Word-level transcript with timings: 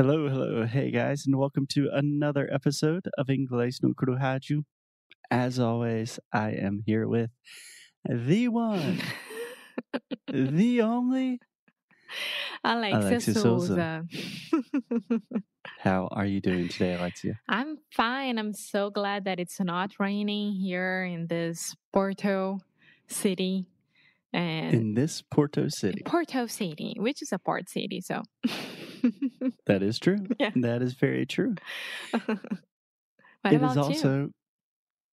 Hello, 0.00 0.30
hello, 0.30 0.64
hey 0.64 0.90
guys, 0.90 1.26
and 1.26 1.36
welcome 1.36 1.66
to 1.66 1.90
another 1.92 2.48
episode 2.50 3.06
of 3.18 3.26
Inglês 3.26 3.82
no 3.82 3.92
Rádio. 3.92 4.64
As 5.30 5.58
always, 5.58 6.18
I 6.32 6.52
am 6.52 6.82
here 6.86 7.06
with 7.06 7.28
the 8.08 8.48
one, 8.48 9.02
the 10.26 10.80
only 10.80 11.38
Alexia, 12.64 12.98
Alexia 12.98 13.34
Souza. 13.34 14.06
Souza. 14.50 15.20
How 15.80 16.08
are 16.12 16.24
you 16.24 16.40
doing 16.40 16.68
today, 16.68 16.94
Alexia? 16.94 17.38
I'm 17.46 17.76
fine. 17.90 18.38
I'm 18.38 18.54
so 18.54 18.88
glad 18.88 19.26
that 19.26 19.38
it's 19.38 19.60
not 19.60 20.00
raining 20.00 20.52
here 20.52 21.04
in 21.04 21.26
this 21.26 21.76
Porto 21.92 22.60
city. 23.06 23.66
And 24.32 24.74
In 24.74 24.94
this 24.94 25.20
Porto 25.20 25.68
City. 25.68 26.00
Porto 26.06 26.46
City, 26.46 26.94
which 26.98 27.20
is 27.20 27.32
a 27.32 27.38
port 27.38 27.68
city, 27.68 28.00
so 28.00 28.22
That 29.66 29.82
is 29.82 29.98
true. 29.98 30.18
Yeah. 30.38 30.50
That 30.56 30.82
is 30.82 30.94
very 30.94 31.26
true. 31.26 31.54
It 33.42 33.54
is 33.54 33.56
about 33.56 33.74
you? 33.76 33.82
also 33.82 34.28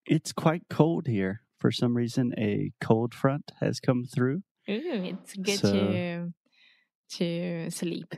it's 0.06 0.34
quite 0.34 0.64
cold 0.70 1.08
here. 1.08 1.42
For 1.60 1.72
some 1.72 1.96
reason 1.96 2.34
a 2.38 2.72
cold 2.82 3.14
front 3.14 3.52
has 3.62 3.80
come 3.80 4.04
through. 4.06 4.44
Ooh, 4.70 5.16
it's 5.16 5.34
good 5.36 5.60
So- 5.60 5.72
to 5.74 6.34
to 7.18 7.70
sleep. 7.72 8.14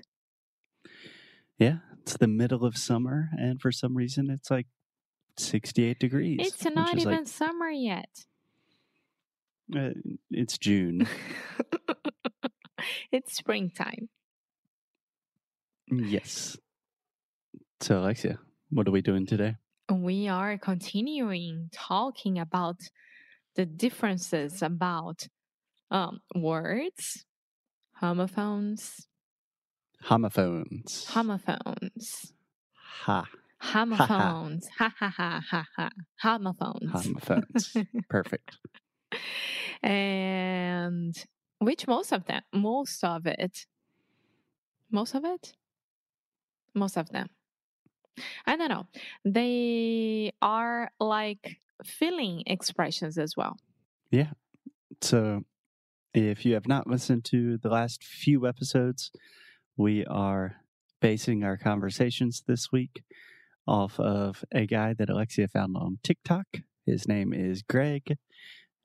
Yeah, 1.60 1.80
it's 2.02 2.18
the 2.18 2.28
middle 2.28 2.66
of 2.66 2.76
summer 2.78 3.30
and 3.38 3.62
for 3.62 3.72
some 3.72 3.96
reason 3.96 4.30
it's 4.32 4.50
like 4.50 4.68
68 5.38 6.00
degrees. 6.00 6.40
It's 6.42 6.66
not 6.66 6.98
even 6.98 7.18
like, 7.20 7.28
summer 7.28 7.70
yet. 7.70 8.10
uh, 9.76 9.92
it's 10.32 10.58
June. 10.58 11.08
it's 13.12 13.34
springtime. 13.36 14.10
Yes. 15.92 16.58
So 17.82 18.00
Alexia, 18.00 18.40
what 18.70 18.88
are 18.88 18.92
we 18.92 19.02
doing 19.02 19.26
today? 19.26 19.56
we 19.92 20.28
are 20.28 20.56
continuing 20.60 21.68
talking 21.74 22.38
about 22.38 22.76
the 23.56 23.66
differences 23.66 24.62
about 24.62 25.28
um, 25.90 26.20
words, 26.36 27.26
homophones, 27.96 29.08
Homophones. 30.04 31.08
homophones, 31.08 32.34
ha. 32.76 33.26
homophones, 33.60 34.70
ha 34.78 34.94
ha 35.00 35.10
ha 35.10 35.42
ha 35.50 35.66
ha, 35.76 35.90
homophones. 36.22 36.92
Homophones. 36.92 37.76
Perfect. 38.10 38.58
and 39.82 41.16
which 41.60 41.88
most 41.88 42.12
of 42.14 42.26
them, 42.26 42.44
most 42.54 43.04
of 43.04 43.26
it, 43.26 43.66
most 44.92 45.16
of 45.16 45.26
it, 45.26 45.54
most 46.74 46.98
of 46.98 47.10
them. 47.10 47.30
I 48.46 48.58
don't 48.58 48.70
know. 48.70 48.88
They 49.24 50.34
are 50.42 50.92
like 51.00 51.60
feeling 51.84 52.44
expressions 52.46 53.18
as 53.18 53.36
well. 53.38 53.58
Yeah. 54.12 54.32
So, 55.02 55.44
if 56.14 56.46
you 56.46 56.56
have 56.56 56.68
not 56.68 56.88
listened 56.88 57.24
to 57.26 57.58
the 57.58 57.70
last 57.70 58.04
few 58.04 58.48
episodes, 58.48 59.12
we 59.78 60.06
are 60.06 60.58
basing 61.00 61.44
our 61.44 61.56
conversations 61.56 62.44
this 62.48 62.72
week 62.72 63.04
off 63.68 64.00
of 64.00 64.44
a 64.52 64.66
guy 64.66 64.94
that 64.94 65.10
Alexia 65.10 65.48
found 65.48 65.78
on 65.78 66.00
TikTok. 66.04 66.46
His 66.86 67.08
name 67.08 67.34
is 67.34 67.62
Greg, 67.62 68.18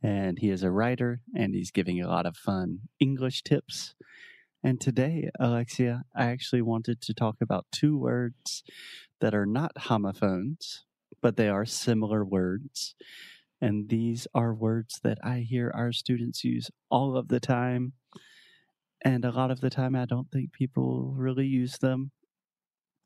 and 0.03 0.39
he 0.39 0.51
is 0.51 0.63
a 0.63 0.71
writer, 0.71 1.23
and 1.35 1.55
he's 1.55 1.71
giving 1.71 2.01
a 2.01 2.09
lot 2.09 2.27
of 2.27 2.37
fun 2.37 2.81
English 3.01 3.43
tips. 3.43 3.95
And 4.65 4.81
today, 4.81 5.29
Alexia, 5.39 6.05
I 6.17 6.25
actually 6.25 6.63
wanted 6.63 7.03
to 7.03 7.13
talk 7.13 7.37
about 7.43 7.67
two 7.71 7.99
words 7.99 8.65
that 9.21 9.35
are 9.35 9.45
not 9.45 9.77
homophones, 9.77 10.87
but 11.21 11.37
they 11.37 11.51
are 11.51 11.67
similar 11.67 12.25
words. 12.25 12.95
And 13.61 13.91
these 13.91 14.27
are 14.35 14.55
words 14.55 15.01
that 15.05 15.19
I 15.23 15.41
hear 15.41 15.71
our 15.75 15.93
students 15.93 16.45
use 16.45 16.71
all 16.91 17.15
of 17.15 17.29
the 17.29 17.41
time. 17.41 17.93
And 19.05 19.27
a 19.27 19.31
lot 19.31 19.51
of 19.51 19.61
the 19.61 19.69
time, 19.69 19.95
I 19.95 20.07
don't 20.07 20.31
think 20.31 20.55
people 20.55 21.13
really 21.15 21.47
use 21.47 21.77
them 21.77 22.11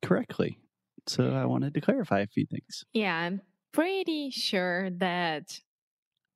correctly. 0.00 0.60
So 1.08 1.32
I 1.32 1.44
wanted 1.44 1.75
to 1.75 1.80
clarify 1.80 2.20
a 2.20 2.28
few 2.28 2.46
things. 2.46 2.84
Yeah, 2.92 3.16
I'm 3.16 3.40
pretty 3.72 4.30
sure 4.30 4.90
that 4.98 5.58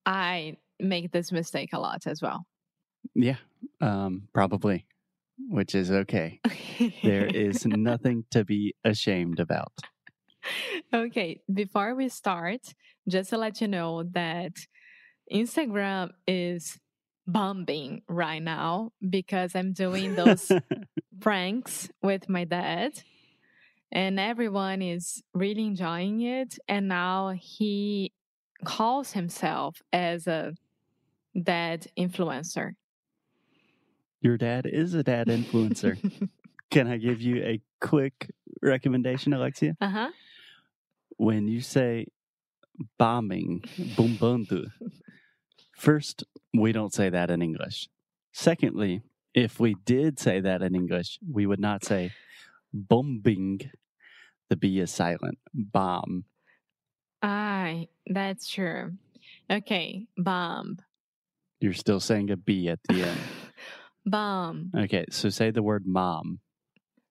I 0.04 0.56
make 0.80 1.12
this 1.12 1.30
mistake 1.30 1.70
a 1.72 1.78
lot 1.78 2.08
as 2.08 2.20
well. 2.20 2.44
Yeah, 3.14 3.36
um, 3.80 4.28
probably, 4.32 4.86
which 5.38 5.74
is 5.74 5.90
okay. 5.90 6.40
There 7.02 7.26
is 7.26 7.66
nothing 7.66 8.24
to 8.30 8.44
be 8.44 8.74
ashamed 8.84 9.40
about. 9.40 9.72
okay, 10.92 11.40
before 11.52 11.94
we 11.94 12.08
start, 12.08 12.74
just 13.08 13.30
to 13.30 13.38
let 13.38 13.60
you 13.60 13.68
know 13.68 14.02
that 14.12 14.52
Instagram 15.32 16.10
is 16.26 16.78
bombing 17.26 18.02
right 18.08 18.42
now 18.42 18.90
because 19.08 19.54
I'm 19.54 19.72
doing 19.72 20.14
those 20.14 20.50
pranks 21.20 21.88
with 22.02 22.28
my 22.28 22.44
dad 22.44 23.00
and 23.92 24.18
everyone 24.18 24.82
is 24.82 25.22
really 25.32 25.64
enjoying 25.64 26.22
it 26.22 26.58
and 26.68 26.88
now 26.88 27.30
he 27.30 28.12
calls 28.64 29.12
himself 29.12 29.80
as 29.92 30.26
a 30.26 30.54
dad 31.40 31.86
influencer 31.96 32.72
Your 34.22 34.38
dad 34.38 34.66
is 34.66 34.94
a 34.94 35.02
dad 35.02 35.26
influencer. 35.26 35.98
Can 36.70 36.86
I 36.86 36.96
give 36.96 37.20
you 37.20 37.42
a 37.42 37.60
quick 37.80 38.30
recommendation, 38.62 39.34
Alexia? 39.34 39.76
uh-huh 39.80 40.08
when 41.22 41.46
you 41.46 41.60
say 41.60 42.06
bombing, 42.98 43.62
bumbundu, 43.96 44.66
first, 45.76 46.24
we 46.52 46.72
don't 46.72 46.92
say 46.92 47.08
that 47.08 47.30
in 47.30 47.42
English. 47.42 47.88
Secondly, 48.32 49.02
if 49.32 49.60
we 49.60 49.76
did 49.84 50.18
say 50.18 50.40
that 50.40 50.62
in 50.62 50.74
English, 50.74 51.20
we 51.30 51.46
would 51.46 51.60
not 51.60 51.84
say 51.84 52.10
bombing. 52.72 53.70
The 54.48 54.56
B 54.56 54.80
is 54.80 54.90
silent. 54.90 55.38
Bomb. 55.54 56.24
Aye, 57.22 57.88
that's 58.06 58.48
true 58.48 58.92
okay 59.50 60.06
bomb 60.18 60.78
You're 61.60 61.72
still 61.72 62.00
saying 62.00 62.30
a 62.30 62.36
B 62.36 62.68
at 62.68 62.80
the 62.88 63.02
end. 63.02 63.20
Bomb 64.04 64.70
Okay, 64.76 65.04
so 65.10 65.28
say 65.28 65.50
the 65.50 65.62
word 65.62 65.84
mom. 65.86 66.40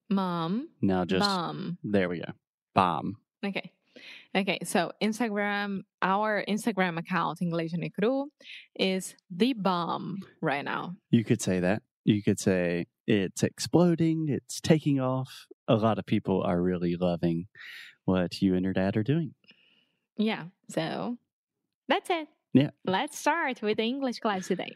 mom 0.09 0.68
Now 0.81 1.06
just, 1.06 1.22
bomb 1.22 1.78
there 1.84 2.09
we 2.09 2.19
go. 2.19 2.31
Bomb. 2.74 3.18
Okay. 3.46 3.72
Okay. 4.35 4.59
So 4.63 4.91
Instagram, 5.02 5.81
our 6.02 6.44
Instagram 6.47 6.97
account, 6.97 7.41
English 7.41 7.74
no 7.74 7.90
Cru, 7.90 8.28
is 8.75 9.16
the 9.29 9.53
bomb 9.53 10.19
right 10.41 10.63
now. 10.63 10.96
You 11.09 11.24
could 11.24 11.41
say 11.41 11.59
that. 11.59 11.81
You 12.03 12.24
could 12.24 12.40
say 12.40 12.88
it's 13.06 13.44
exploding, 13.44 14.28
it's 14.29 14.59
taking 14.62 15.00
off. 15.00 15.46
A 15.68 15.75
lot 15.75 16.00
of 16.00 16.06
people 16.06 16.41
are 16.44 16.62
really 16.62 16.96
loving 16.96 17.47
what 18.06 18.41
you 18.41 18.56
and 18.56 18.63
your 18.63 18.73
dad 18.73 18.97
are 18.97 19.03
doing. 19.03 19.34
Yeah. 20.18 20.46
So 20.69 21.18
that's 21.88 22.09
it. 22.09 22.28
Yeah. 22.53 22.72
Let's 22.85 23.18
start 23.18 23.62
with 23.62 23.78
the 23.78 23.84
English 23.84 24.19
class 24.19 24.47
today. 24.47 24.75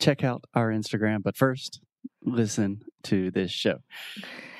Check 0.00 0.24
out 0.24 0.44
our 0.54 0.70
Instagram, 0.70 1.22
but 1.22 1.36
first, 1.36 1.80
listen 2.24 2.82
to 3.04 3.30
this 3.30 3.50
show. 3.50 3.78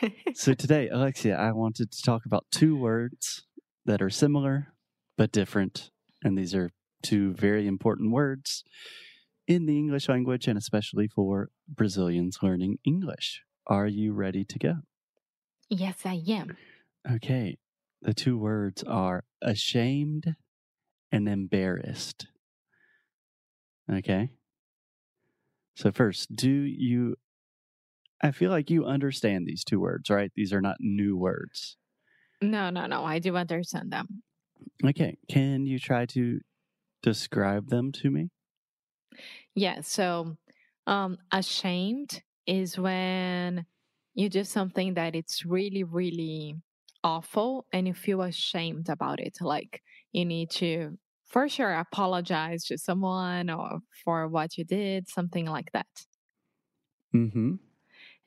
So, 0.34 0.54
today, 0.54 0.88
Alexia, 0.88 1.36
I 1.36 1.52
wanted 1.52 1.92
to 1.92 2.02
talk 2.02 2.24
about 2.24 2.46
two 2.50 2.74
words 2.74 3.42
that 3.84 4.00
are 4.00 4.08
similar 4.08 4.72
but 5.18 5.30
different. 5.30 5.90
And 6.22 6.38
these 6.38 6.54
are 6.54 6.70
two 7.02 7.34
very 7.34 7.66
important 7.66 8.10
words 8.12 8.64
in 9.46 9.66
the 9.66 9.76
English 9.76 10.08
language 10.08 10.48
and 10.48 10.56
especially 10.56 11.08
for 11.08 11.50
Brazilians 11.68 12.38
learning 12.40 12.78
English. 12.86 13.42
Are 13.66 13.86
you 13.86 14.14
ready 14.14 14.44
to 14.44 14.58
go? 14.58 14.74
yes, 15.68 15.98
I 16.04 16.22
am. 16.28 16.56
Okay. 17.10 17.58
The 18.02 18.14
two 18.14 18.38
words 18.38 18.82
are 18.82 19.24
ashamed 19.42 20.34
and 21.12 21.28
embarrassed. 21.28 22.26
Okay. 23.92 24.30
So, 25.80 25.90
first, 25.90 26.36
do 26.36 26.50
you, 26.50 27.16
I 28.22 28.32
feel 28.32 28.50
like 28.50 28.68
you 28.68 28.84
understand 28.84 29.46
these 29.46 29.64
two 29.64 29.80
words, 29.80 30.10
right? 30.10 30.30
These 30.36 30.52
are 30.52 30.60
not 30.60 30.76
new 30.78 31.16
words. 31.16 31.78
No, 32.42 32.68
no, 32.68 32.86
no. 32.86 33.02
I 33.02 33.18
do 33.18 33.34
understand 33.34 33.90
them. 33.90 34.22
Okay. 34.84 35.16
Can 35.28 35.64
you 35.64 35.78
try 35.78 36.04
to 36.06 36.40
describe 37.02 37.68
them 37.68 37.92
to 37.92 38.10
me? 38.10 38.30
Yeah. 39.54 39.80
So, 39.80 40.36
um, 40.86 41.18
ashamed 41.32 42.22
is 42.46 42.78
when 42.78 43.66
you 44.14 44.28
do 44.28 44.44
something 44.44 44.94
that 44.94 45.14
it's 45.14 45.44
really, 45.44 45.84
really 45.84 46.56
awful 47.04 47.66
and 47.72 47.86
you 47.86 47.94
feel 47.94 48.22
ashamed 48.22 48.88
about 48.88 49.20
it. 49.20 49.38
Like 49.40 49.82
you 50.12 50.24
need 50.24 50.50
to, 50.52 50.98
for 51.30 51.48
sure, 51.48 51.72
apologize 51.72 52.64
to 52.66 52.76
someone 52.76 53.48
or 53.48 53.80
for 54.04 54.28
what 54.28 54.58
you 54.58 54.64
did, 54.64 55.08
something 55.08 55.46
like 55.46 55.72
that. 55.72 55.86
Mm 57.14 57.32
hmm. 57.32 57.54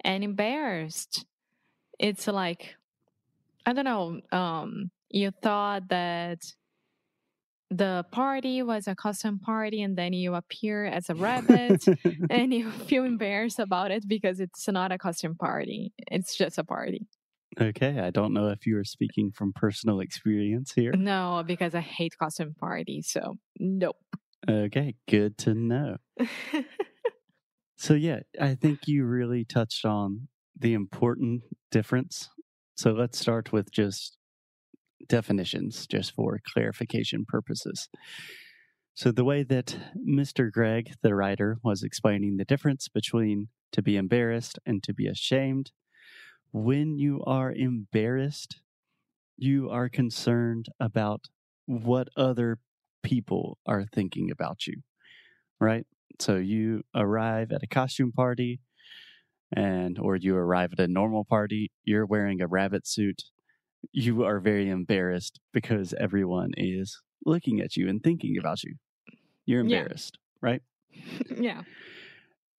And 0.04 0.24
embarrassed 0.24 1.26
it's 2.00 2.28
like 2.28 2.76
I 3.66 3.74
don't 3.74 3.86
know. 3.86 4.20
Um, 4.38 4.92
you 5.10 5.32
thought 5.32 5.88
that 5.88 6.40
the 7.72 8.06
party 8.12 8.62
was 8.62 8.88
a 8.88 8.96
custom 8.96 9.40
party, 9.40 9.82
and 9.82 9.98
then 9.98 10.12
you 10.12 10.36
appear 10.36 10.86
as 10.86 11.10
a 11.10 11.16
rabbit, 11.16 11.86
and 12.30 12.54
you 12.54 12.72
feel 12.88 13.06
embarrassed 13.06 13.60
about 13.60 13.92
it 13.92 14.08
because 14.08 14.40
it's 14.40 14.68
not 14.68 14.92
a 14.92 14.98
custom 14.98 15.36
party; 15.36 15.94
it's 16.12 16.36
just 16.36 16.58
a 16.58 16.64
party. 16.64 17.08
Okay, 17.60 18.00
I 18.00 18.10
don't 18.10 18.34
know 18.34 18.50
if 18.50 18.66
you 18.66 18.78
are 18.78 18.84
speaking 18.84 19.32
from 19.32 19.54
personal 19.54 20.00
experience 20.00 20.74
here. 20.74 20.94
No, 20.94 21.44
because 21.46 21.76
I 21.76 21.82
hate 21.82 22.18
costume 22.18 22.56
parties, 22.60 23.10
so 23.10 23.36
nope. 23.60 23.98
Okay, 24.50 24.96
good 25.08 25.38
to 25.40 25.54
know. 25.54 25.98
So, 27.84 27.96
yeah, 27.96 28.20
I 28.40 28.56
think 28.56 28.88
you 28.88 29.04
really 29.04 29.44
touched 29.44 29.84
on 29.84 30.30
the 30.58 30.74
important 30.74 31.44
difference. 31.70 32.30
So, 32.78 32.94
let's 32.94 33.20
start 33.20 33.52
with 33.52 33.72
just 33.72 34.18
definitions, 35.10 35.86
just 35.88 36.14
for 36.14 36.40
clarification 36.54 37.26
purposes. 37.28 37.90
So, 38.94 39.12
the 39.12 39.26
way 39.26 39.44
that 39.44 39.76
Mr. 39.98 40.50
Greg, 40.50 40.94
the 41.02 41.14
writer, 41.14 41.58
was 41.62 41.84
explaining 41.84 42.38
the 42.38 42.46
difference 42.46 42.88
between 42.88 43.50
to 43.74 43.82
be 43.82 43.98
embarrassed 43.98 44.60
and 44.66 44.82
to 44.84 44.94
be 44.94 45.08
ashamed, 45.08 45.72
when 46.54 47.00
you 47.00 47.24
are 47.26 47.54
embarrassed, 47.54 48.62
you 49.38 49.70
are 49.70 49.90
concerned 49.90 50.68
about 50.80 51.26
what 51.66 52.10
other 52.18 52.60
people 53.04 53.60
are 53.68 53.86
thinking 53.86 54.32
about 54.32 54.68
you, 54.68 54.82
right? 55.60 55.86
So 56.20 56.38
you 56.38 56.84
arrive 56.96 57.52
at 57.52 57.64
a 57.64 57.68
costume 57.68 58.12
party 58.12 58.62
and 59.56 60.00
or 60.00 60.16
you 60.16 60.36
arrive 60.36 60.74
at 60.74 60.80
a 60.80 60.88
normal 60.88 61.26
party, 61.26 61.72
you're 61.84 62.06
wearing 62.06 62.42
a 62.42 62.48
rabbit 62.48 62.88
suit. 62.88 63.24
You 63.92 64.24
are 64.26 64.40
very 64.40 64.70
embarrassed 64.70 65.40
because 65.54 65.94
everyone 65.96 66.52
is 66.58 67.02
looking 67.26 67.62
at 67.62 67.78
you 67.78 67.90
and 67.90 68.04
thinking 68.04 68.38
about 68.40 68.64
you. 68.64 68.76
You're 69.46 69.62
Yeah. 69.62 69.88
embarrassed, 69.88 70.20
right? 70.42 70.64
yeah. 71.38 71.64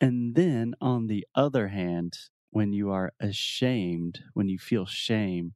And 0.00 0.35
then 0.35 0.75
on 0.81 1.06
the 1.06 1.26
other 1.35 1.69
hand, 1.69 2.14
when 2.55 2.73
you 2.73 2.89
are 2.93 3.12
ashamed, 3.19 4.21
when 4.33 4.49
you 4.49 4.61
feel 4.61 4.87
shame, 4.87 5.55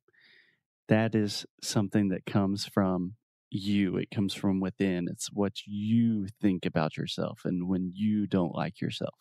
that 0.89 1.15
is 1.15 1.47
something 1.63 2.09
that 2.09 2.27
comes 2.27 2.67
from 2.67 3.15
you. 3.51 3.97
It 3.97 4.11
comes 4.11 4.35
from 4.35 4.59
within. 4.59 5.07
It's 5.09 5.31
what 5.33 5.65
you 5.65 6.27
think 6.43 6.67
about 6.67 6.97
yourself 6.97 7.43
and 7.45 7.69
when 7.69 7.93
you 7.95 8.27
don't 8.27 8.53
like 8.53 8.81
yourself. 8.81 9.15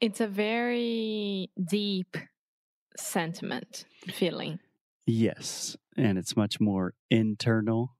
It's 0.00 0.20
a 0.20 0.26
very 0.26 1.48
deep 1.64 2.16
sentiment 2.96 3.84
feeling. 4.08 4.58
Yes. 5.06 5.76
And 5.96 6.18
it's 6.18 6.36
much 6.36 6.58
more 6.58 6.92
internal, 7.08 7.94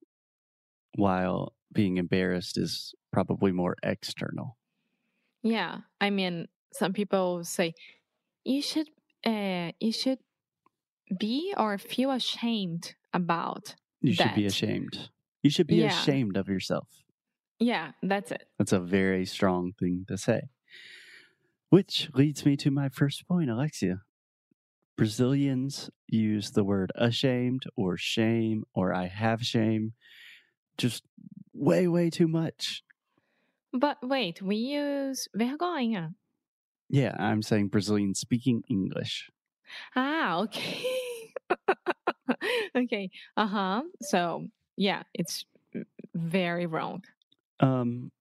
while 0.96 1.54
being 1.72 1.96
embarrassed 1.96 2.58
is 2.58 2.92
probably 3.12 3.52
more 3.52 3.76
external. 3.84 4.56
Yeah. 5.44 5.82
I 6.00 6.10
mean, 6.10 6.48
some 6.72 6.92
people 6.92 7.44
say 7.44 7.74
you 8.44 8.62
should 8.62 8.88
uh 9.26 9.72
you 9.80 9.92
should 9.92 10.20
be 11.18 11.54
or 11.56 11.78
feel 11.78 12.10
ashamed 12.10 12.94
about. 13.12 13.74
You 14.00 14.12
should 14.12 14.34
be 14.34 14.46
ashamed. 14.46 15.10
You 15.42 15.50
should 15.50 15.66
be 15.66 15.76
Yeah. 15.76 15.88
ashamed 16.00 16.36
of 16.36 16.48
yourself. 16.48 16.88
Yeah, 17.58 17.92
that's 18.02 18.30
it. 18.32 18.44
That's 18.58 18.72
a 18.72 18.80
very 18.80 19.24
strong 19.24 19.72
thing 19.78 20.04
to 20.08 20.16
say. 20.18 20.40
Which 21.70 22.10
leads 22.14 22.44
me 22.44 22.56
to 22.58 22.70
my 22.70 22.88
first 22.88 23.26
point, 23.26 23.50
Alexia. 23.50 24.02
Brazilians 24.96 25.90
use 26.08 26.50
the 26.52 26.64
word 26.64 26.90
ashamed 26.94 27.64
or 27.76 27.96
shame 27.96 28.64
or 28.74 28.94
I 28.94 29.06
have 29.06 29.42
shame 29.42 29.92
just 30.78 31.02
way, 31.52 31.86
way 31.88 32.10
too 32.10 32.28
much. 32.28 32.82
But 33.72 33.98
wait, 34.02 34.40
we 34.42 34.56
use 34.56 35.28
vergonha. 35.36 36.14
Yeah, 36.88 37.14
I'm 37.18 37.42
saying 37.42 37.68
Brazilian 37.68 38.14
speaking 38.14 38.62
English. 38.68 39.30
Ah, 39.94 40.40
okay. 40.40 40.86
okay. 42.76 43.10
Uh-huh. 43.36 43.82
So, 44.02 44.46
yeah, 44.76 45.02
it's 45.14 45.44
very 46.14 46.66
wrong. 46.66 47.02
Um, 47.60 48.12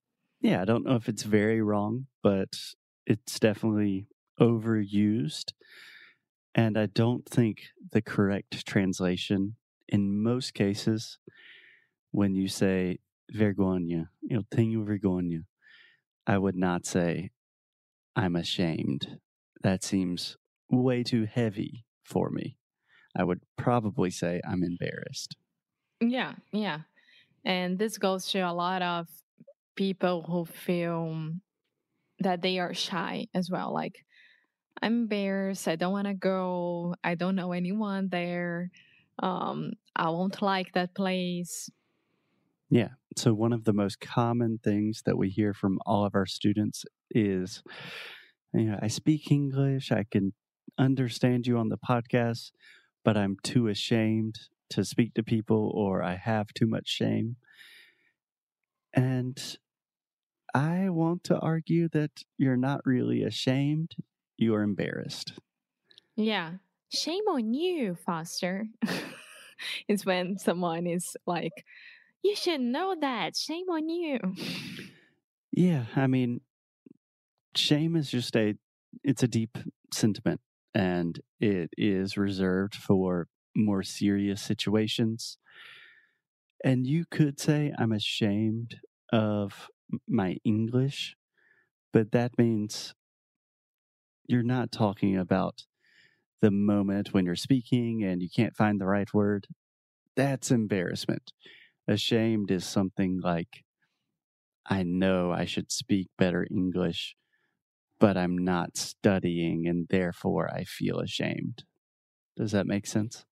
yeah, 0.42 0.62
I 0.62 0.66
don't 0.66 0.86
know 0.86 0.96
if 0.96 1.10
it's 1.10 1.24
very 1.24 1.62
wrong, 1.62 2.08
but 2.24 2.58
it's 3.06 3.40
definitely 3.40 4.08
overused. 4.40 5.54
And 6.54 6.78
I 6.78 6.86
don't 6.88 7.28
think 7.28 7.68
the 7.92 8.02
correct 8.02 8.66
translation 8.66 9.56
in 9.88 10.24
most 10.24 10.54
cases, 10.54 11.20
when 12.12 12.34
you 12.34 12.48
say 12.48 13.00
vergonha, 13.34 14.08
you 14.22 14.38
know, 14.38 14.44
tenho 14.52 14.86
vergonha, 14.86 15.44
I 16.26 16.38
would 16.38 16.56
not 16.56 16.86
say 16.86 17.32
I'm 18.16 18.36
ashamed. 18.36 19.20
That 19.62 19.84
seems 19.84 20.38
way 20.70 21.04
too 21.04 21.26
heavy 21.26 21.86
for 22.04 22.30
me. 22.30 22.58
I 23.18 23.24
would 23.24 23.42
probably 23.58 24.12
say 24.12 24.42
I'm 24.48 24.64
embarrassed. 24.64 25.36
Yeah, 26.02 26.34
yeah. 26.52 26.80
And 27.46 27.78
this 27.78 27.98
goes 27.98 28.28
to 28.32 28.40
a 28.40 28.54
lot 28.54 28.82
of 28.82 29.08
people 29.76 30.24
who 30.24 30.46
feel 30.46 31.32
that 32.20 32.42
they 32.42 32.60
are 32.60 32.74
shy 32.74 33.28
as 33.34 33.50
well. 33.50 33.74
Like, 33.74 34.06
I'm 34.82 35.04
embarrassed. 35.04 35.68
I 35.68 35.76
don't 35.76 35.94
want 35.94 36.08
to 36.08 36.14
go. 36.14 36.96
I 37.04 37.16
don't 37.16 37.36
know 37.36 37.54
anyone 37.54 38.10
there. 38.10 38.72
Um, 39.20 39.74
I 39.96 40.10
won't 40.10 40.42
like 40.42 40.74
that 40.74 40.94
place. 40.94 41.70
Yeah. 42.76 42.90
So, 43.16 43.34
one 43.34 43.54
of 43.54 43.64
the 43.64 43.72
most 43.72 44.02
common 44.02 44.60
things 44.62 45.04
that 45.06 45.18
we 45.18 45.30
hear 45.30 45.54
from 45.54 45.80
all 45.86 46.04
of 46.04 46.14
our 46.14 46.26
students 46.26 46.84
is, 47.10 47.64
you 48.54 48.66
know, 48.66 48.78
I 48.82 48.90
speak 48.90 49.32
English, 49.32 49.94
I 49.94 50.04
can 50.12 50.34
understand 50.78 51.48
you 51.48 51.58
on 51.58 51.70
the 51.70 51.78
podcast, 51.78 52.52
but 53.06 53.16
I'm 53.16 53.38
too 53.44 53.70
ashamed 53.70 54.36
to 54.72 54.84
speak 54.84 55.14
to 55.14 55.24
people 55.24 55.72
or 55.74 56.04
I 56.04 56.18
have 56.18 56.48
too 56.54 56.68
much 56.68 56.90
shame. 56.90 57.38
And 58.94 59.42
I 60.54 60.90
want 60.90 61.24
to 61.26 61.40
argue 61.40 61.88
that 61.94 62.26
you're 62.38 62.58
not 62.58 62.82
really 62.84 63.24
ashamed, 63.24 63.96
you're 64.36 64.64
embarrassed. 64.64 65.32
Yeah. 66.18 66.56
Shame 66.90 67.24
on 67.30 67.54
you, 67.54 67.96
Foster. 67.96 68.68
it's 69.88 70.06
when 70.06 70.38
someone 70.38 70.88
is 70.88 71.16
like, 71.26 71.64
you 72.26 72.36
should 72.36 72.62
know 72.62 72.96
that. 73.00 73.36
Shame 73.36 73.70
on 73.70 73.90
you. 73.90 74.20
Yeah, 75.58 75.86
I 75.96 76.08
mean, 76.08 76.42
shame 77.56 77.96
is 77.96 78.12
just 78.12 78.36
a 78.36 78.56
it's 79.06 79.24
a 79.24 79.28
deep 79.30 79.58
sentiment 79.94 80.42
and 80.74 81.18
it 81.40 81.70
is 81.78 82.18
reserved 82.18 82.76
for 82.76 83.30
more 83.56 83.82
serious 83.82 84.42
situations. 84.42 85.38
And 86.62 86.86
you 86.86 87.06
could 87.10 87.40
say 87.40 87.72
I'm 87.78 87.94
ashamed 87.94 88.82
of 89.14 89.70
my 90.10 90.36
English, 90.44 91.16
but 91.94 92.12
that 92.12 92.38
means 92.38 92.94
you're 94.28 94.44
not 94.44 94.74
talking 94.74 95.16
about 95.16 95.64
the 96.42 96.52
moment 96.52 97.14
when 97.14 97.24
you're 97.24 97.38
speaking 97.38 98.04
and 98.04 98.22
you 98.22 98.28
can't 98.30 98.58
find 98.58 98.82
the 98.82 98.88
right 98.88 99.14
word. 99.14 99.48
That's 100.18 100.52
embarrassment. 100.52 101.32
Ashamed 101.88 102.50
is 102.50 102.66
something 102.66 103.20
like 103.22 103.64
I 104.66 104.84
know 104.84 105.32
I 105.32 105.46
should 105.46 105.72
speak 105.72 106.08
better 106.18 106.48
English, 106.50 107.16
but 108.00 108.18
I'm 108.18 108.38
not 108.38 108.78
studying 108.78 109.68
and 109.68 109.88
therefore 109.90 110.52
I 110.54 110.64
feel 110.64 111.00
ashamed. 111.00 111.66
Does 112.38 112.52
that 112.54 112.68
make 112.68 112.88
sense? 112.88 113.26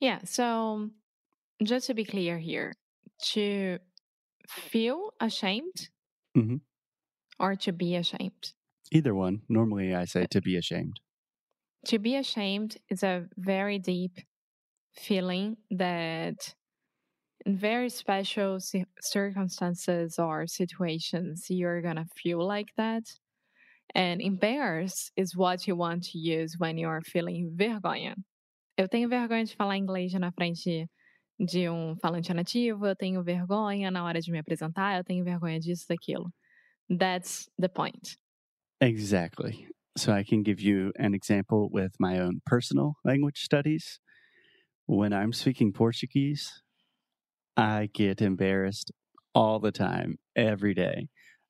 Yeah. 0.00 0.20
So, 0.24 0.90
just 1.62 1.86
to 1.88 1.94
be 1.94 2.04
clear 2.04 2.38
here, 2.38 2.74
to 3.34 3.78
feel 4.48 5.12
ashamed 5.20 5.90
Mhm. 6.36 6.60
or 7.38 7.56
to 7.56 7.72
be 7.72 7.96
ashamed? 7.96 8.54
Either 8.92 9.14
one. 9.14 9.42
Normally 9.48 9.94
I 9.94 10.04
say 10.06 10.26
to 10.26 10.40
be 10.40 10.56
ashamed. 10.56 11.00
To 11.86 11.98
be 11.98 12.16
ashamed 12.16 12.78
is 12.90 13.02
a 13.02 13.28
very 13.36 13.78
deep 13.78 14.18
feeling 14.94 15.58
that 15.70 16.54
in 17.46 17.56
very 17.56 17.88
special 17.88 18.58
circumstances 19.00 20.18
or 20.18 20.46
situations, 20.48 21.46
you're 21.48 21.80
going 21.80 21.96
to 21.96 22.06
feel 22.16 22.46
like 22.46 22.68
that. 22.76 23.04
And 23.94 24.20
embarrassed 24.20 25.12
is 25.16 25.36
what 25.36 25.66
you 25.66 25.76
want 25.76 26.02
to 26.10 26.18
use 26.18 26.56
when 26.58 26.76
you're 26.76 27.00
feeling 27.02 27.52
vergonha. 27.56 28.14
Eu 28.76 28.88
tenho 28.88 29.08
vergonha 29.08 29.46
de 29.46 29.54
falar 29.56 29.76
inglês 29.76 30.12
na 30.14 30.32
frente 30.32 30.86
de 31.38 31.68
um 31.68 31.94
falante 32.02 32.32
nativo, 32.34 32.84
eu 32.86 32.96
tenho 32.96 33.22
vergonha 33.22 33.90
na 33.90 34.04
hora 34.04 34.20
de 34.20 34.30
me 34.30 34.38
apresentar, 34.38 34.98
eu 34.98 35.04
tenho 35.04 35.24
vergonha 35.24 35.60
disso, 35.60 35.86
daquilo. 35.88 36.30
That's 36.90 37.48
the 37.58 37.68
point. 37.68 38.18
Exactly. 38.80 39.68
So 39.96 40.12
I 40.12 40.24
can 40.24 40.42
give 40.42 40.60
you 40.60 40.92
an 40.98 41.14
example 41.14 41.70
with 41.70 41.92
my 41.98 42.18
own 42.18 42.40
personal 42.44 42.96
language 43.04 43.38
studies. 43.38 43.98
When 44.86 45.12
I'm 45.12 45.32
speaking 45.32 45.72
Portuguese, 45.72 46.50
I 47.56 47.88
get 47.92 48.20
embarrassed 48.20 48.92
all 49.34 49.58
the 49.58 49.72
time, 49.72 50.18
every 50.34 50.74
day. 50.74 51.08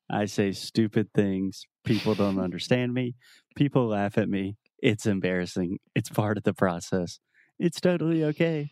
I 0.09 0.25
say 0.25 0.51
stupid 0.51 1.09
things. 1.13 1.65
People 1.83 2.15
don't 2.15 2.39
understand 2.43 2.93
me. 2.93 3.15
People 3.55 3.87
laugh 3.87 4.17
at 4.17 4.29
me. 4.29 4.57
It's 4.79 5.05
embarrassing. 5.05 5.79
It's 5.95 6.09
part 6.09 6.37
of 6.37 6.43
the 6.43 6.53
process. 6.53 7.19
It's 7.59 7.81
totally 7.81 8.23
okay. 8.23 8.71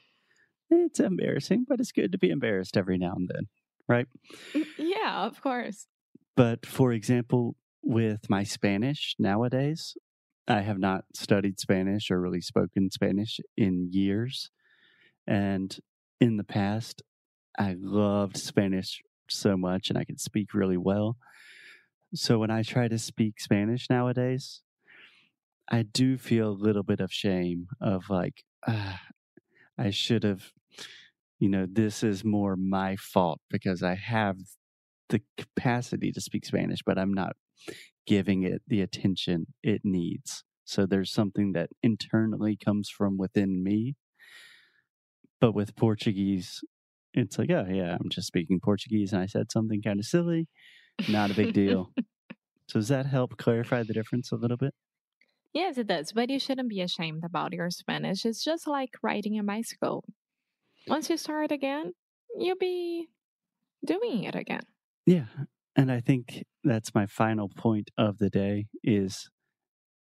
It's 0.70 1.00
embarrassing, 1.00 1.66
but 1.68 1.80
it's 1.80 1.92
good 1.92 2.12
to 2.12 2.18
be 2.18 2.30
embarrassed 2.30 2.78
every 2.78 2.98
now 2.98 3.14
and 3.16 3.30
then, 3.34 3.48
right? 3.88 4.08
Mm, 4.54 4.66
yeah, 4.78 5.26
of 5.26 5.42
course. 5.42 5.88
But 6.36 6.66
for 6.66 6.92
example, 6.92 7.56
with 7.84 8.30
my 8.30 8.44
Spanish 8.44 9.16
nowadays, 9.20 9.96
I 10.48 10.62
have 10.62 10.80
not 10.80 11.06
studied 11.14 11.60
Spanish 11.60 12.12
or 12.12 12.20
really 12.20 12.42
spoken 12.42 12.92
Spanish 12.92 13.40
in 13.58 13.90
years. 13.92 14.52
And 15.28 15.76
in 16.20 16.38
the 16.38 16.44
past, 16.44 17.02
I 17.58 17.76
loved 17.80 18.38
Spanish 18.38 19.02
so 19.30 19.58
much 19.58 19.90
and 19.90 19.98
I 19.98 20.04
could 20.04 20.20
speak 20.20 20.54
really 20.54 20.78
well. 20.78 21.18
So 22.14 22.40
when 22.40 22.52
I 22.52 22.64
try 22.64 22.88
to 22.88 23.00
speak 23.00 23.40
Spanish 23.40 23.90
nowadays, 23.90 24.62
I 25.70 25.84
do 25.84 26.18
feel 26.18 26.50
a 26.50 26.64
little 26.64 26.84
bit 26.84 27.00
of 27.00 27.12
shame 27.12 27.68
of 27.82 28.10
like, 28.10 28.44
ah, 28.68 29.02
I 29.78 29.90
should 29.90 30.24
have, 30.24 30.52
you 31.40 31.50
know, 31.50 31.66
this 31.70 32.04
is 32.04 32.24
more 32.24 32.56
my 32.56 32.96
fault 32.96 33.42
because 33.50 33.82
I 33.84 33.96
have 33.96 34.38
the 35.10 35.22
capacity 35.38 36.12
to 36.12 36.22
speak 36.22 36.46
Spanish, 36.46 36.80
but 36.86 36.98
I'm 36.98 37.14
not 37.14 37.36
giving 38.06 38.44
it 38.44 38.62
the 38.68 38.82
attention 38.82 39.48
it 39.64 39.82
needs. 39.84 40.44
So 40.64 40.86
there's 40.86 41.12
something 41.12 41.54
that 41.54 41.70
internally 41.84 42.58
comes 42.58 42.90
from 42.90 43.18
within 43.18 43.64
me. 43.64 43.96
But 45.42 45.54
with 45.54 45.76
Portuguese, 45.76 46.62
it's 47.16 47.38
like, 47.40 47.50
oh, 47.50 47.66
yeah, 47.70 47.98
I'm 48.00 48.10
just 48.10 48.28
speaking 48.28 48.60
Portuguese 48.60 49.14
and 49.14 49.22
I 49.22 49.26
said 49.26 49.52
something 49.52 49.82
kind 49.82 50.00
of 50.00 50.06
silly. 50.06 50.48
Not 51.10 51.32
a 51.32 51.34
big 51.34 51.54
deal. 51.62 51.92
so 52.68 52.80
does 52.80 52.90
that 52.90 53.06
help 53.06 53.38
clarify 53.38 53.84
the 53.84 53.94
difference 53.94 54.32
a 54.32 54.36
little 54.36 54.58
bit? 54.58 54.74
Yes, 55.54 55.78
it 55.78 55.88
does. 55.88 56.12
But 56.12 56.30
you 56.30 56.40
shouldn't 56.40 56.70
be 56.70 56.82
ashamed 56.82 57.24
about 57.24 57.54
your 57.54 57.70
Spanish. 57.70 58.26
It's 58.26 58.44
just 58.44 58.68
like 58.68 58.90
riding 59.02 59.40
a 59.40 59.44
bicycle. 59.44 60.04
Once 60.88 61.10
you 61.10 61.18
start 61.18 61.52
again, 61.52 61.94
you'll 62.38 62.58
be 62.58 63.08
doing 63.86 64.24
it 64.24 64.36
again. 64.36 64.64
Yeah. 65.06 65.26
And 65.76 65.92
I 65.92 66.02
think 66.02 66.44
that's 66.64 66.94
my 66.94 67.06
final 67.06 67.50
point 67.50 67.90
of 67.98 68.18
the 68.18 68.30
day 68.30 68.68
is 68.84 69.30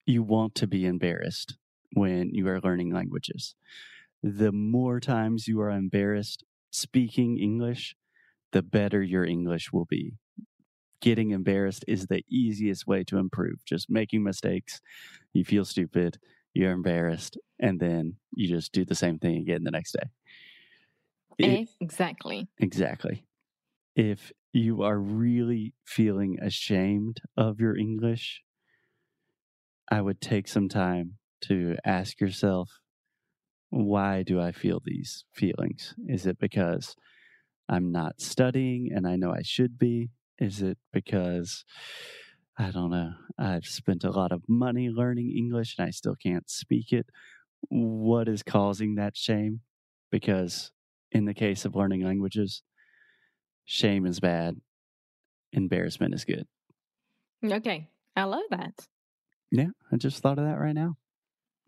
you 0.06 0.24
want 0.24 0.56
to 0.56 0.68
be 0.68 0.86
embarrassed 0.86 1.58
when 1.94 2.34
you 2.34 2.48
are 2.48 2.60
learning 2.60 2.94
languages. 2.94 3.56
The 4.22 4.52
more 4.52 5.00
times 5.00 5.48
you 5.48 5.62
are 5.62 5.72
embarrassed 5.72 6.44
speaking 6.72 7.38
English, 7.40 7.96
the 8.52 8.64
better 8.64 9.02
your 9.04 9.26
English 9.26 9.72
will 9.74 9.86
be. 9.86 10.14
Getting 11.02 11.32
embarrassed 11.32 11.86
is 11.88 12.08
the 12.08 12.24
easiest 12.30 12.88
way 12.88 13.04
to 13.06 13.18
improve. 13.18 13.66
Just 13.66 13.90
making 13.90 14.24
mistakes, 14.24 14.82
you 15.34 15.46
feel 15.46 15.66
stupid, 15.66 16.20
you're 16.54 16.72
embarrassed, 16.72 17.38
and 17.60 17.80
then 17.80 18.18
you 18.32 18.48
just 18.50 18.74
do 18.74 18.86
the 18.86 18.96
same 18.96 19.20
thing 19.20 19.38
again 19.38 19.64
the 19.64 19.72
next 19.72 19.94
day. 19.94 20.10
It, 21.38 21.62
exactly. 21.80 22.48
Exactly. 22.60 23.26
If 23.96 24.34
you 24.54 24.84
are 24.84 25.00
really 25.00 25.76
feeling 25.86 26.40
ashamed 26.42 27.22
of 27.38 27.60
your 27.60 27.78
English, 27.78 28.44
I 29.90 30.02
would 30.02 30.22
take 30.22 30.48
some 30.48 30.70
time 30.70 31.18
to 31.42 31.78
ask 31.86 32.20
yourself, 32.20 32.70
why 33.70 34.24
do 34.24 34.40
I 34.40 34.52
feel 34.52 34.82
these 34.84 35.26
feelings? 35.32 35.94
Is 36.08 36.26
it 36.26 36.40
because 36.40 36.96
I'm 37.68 37.92
not 37.92 38.20
studying 38.20 38.90
and 38.94 39.08
I 39.08 39.16
know 39.16 39.32
I 39.32 39.44
should 39.44 39.78
be? 39.78 40.10
Is 40.40 40.62
it 40.62 40.78
because 40.92 41.66
I 42.58 42.72
don't 42.72 42.90
know, 42.90 43.14
I've 43.38 43.66
spent 43.66 44.04
a 44.04 44.12
lot 44.12 44.32
of 44.32 44.44
money 44.48 44.90
learning 44.90 45.34
English 45.36 45.76
and 45.78 45.88
I 45.88 45.92
still 45.92 46.16
can't 46.16 46.50
speak 46.50 46.92
it? 46.92 47.08
What 47.70 48.28
is 48.28 48.44
causing 48.44 48.96
that 48.96 49.16
shame? 49.16 49.62
Because 50.12 50.72
in 51.12 51.26
the 51.26 51.34
case 51.34 51.66
of 51.66 51.76
learning 51.76 52.04
languages, 52.04 52.64
shame 53.66 54.06
is 54.06 54.20
bad, 54.20 54.56
embarrassment 55.54 56.14
is 56.14 56.26
good. 56.26 56.48
Okay, 57.44 57.90
I 58.16 58.24
love 58.24 58.44
that. 58.50 58.88
Yeah, 59.52 59.70
I 59.92 59.98
just 59.98 60.22
thought 60.22 60.40
of 60.40 60.46
that 60.46 60.60
right 60.60 60.76
now. 60.76 60.98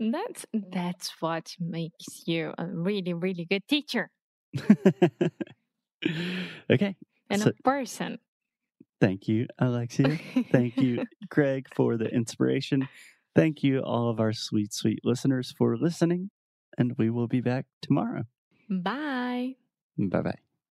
That's 0.01 0.45
that's 0.71 1.13
what 1.21 1.55
makes 1.59 2.23
you 2.25 2.53
a 2.57 2.65
really 2.65 3.13
really 3.13 3.45
good 3.45 3.67
teacher 3.67 4.09
okay. 6.71 6.95
and 7.29 7.41
So- 7.41 7.49
a 7.49 7.63
person. 7.63 8.19
Thank 8.99 9.27
you, 9.27 9.47
Alexia. 9.57 10.19
Thank 10.51 10.77
you, 10.77 11.05
Greg, 11.29 11.67
for 11.75 11.97
the 11.97 12.05
inspiration. 12.05 12.87
Thank 13.35 13.63
you, 13.63 13.79
all 13.79 14.09
of 14.09 14.19
our 14.19 14.31
sweet, 14.31 14.73
sweet 14.73 14.99
listeners, 15.03 15.51
for 15.57 15.75
listening. 15.75 16.29
And 16.77 16.93
we 16.99 17.09
will 17.09 17.27
be 17.27 17.41
back 17.41 17.65
tomorrow. 17.81 18.25
Bye. 18.69 19.55
Bye 19.97 20.21
bye. 20.21 20.50